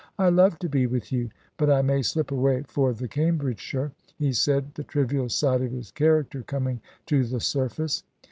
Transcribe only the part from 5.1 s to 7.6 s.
side of his character coming to the